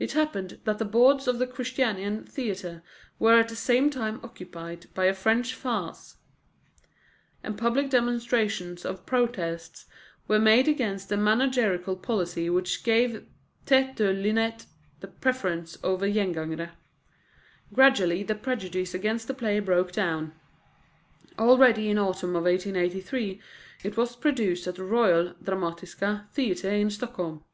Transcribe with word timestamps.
It 0.00 0.10
happened 0.14 0.58
that 0.64 0.80
the 0.80 0.84
boards 0.84 1.28
of 1.28 1.38
the 1.38 1.46
Christiania 1.46 2.22
Theatre 2.24 2.82
were 3.20 3.38
at 3.38 3.46
the 3.48 3.54
same 3.54 3.90
time 3.90 4.18
occupied 4.24 4.92
by 4.92 5.04
a 5.04 5.14
French 5.14 5.54
farce; 5.54 6.16
and 7.44 7.56
public 7.56 7.88
demonstrations 7.88 8.84
of 8.84 9.06
protest 9.06 9.86
were 10.26 10.40
made 10.40 10.66
against 10.66 11.08
the 11.08 11.16
managerial 11.16 11.94
policy 11.94 12.50
which 12.50 12.82
gave 12.82 13.24
Tête 13.66 13.94
de 13.94 14.12
Linotte 14.12 14.66
the 14.98 15.06
preference 15.06 15.78
over 15.84 16.08
Gengangere. 16.08 16.72
Gradually 17.72 18.24
the 18.24 18.34
prejudice 18.34 18.94
against 18.94 19.28
the 19.28 19.32
play 19.34 19.60
broke 19.60 19.92
down. 19.92 20.32
Already 21.38 21.88
in 21.88 21.94
the 21.98 22.02
autumn 22.02 22.34
of 22.34 22.42
1883 22.46 23.40
it 23.84 23.96
was 23.96 24.16
produced 24.16 24.66
at 24.66 24.74
the 24.74 24.82
Royal 24.82 25.34
(Dramatiska) 25.40 26.28
Theatre 26.32 26.72
in 26.72 26.90
Stockholm. 26.90 27.44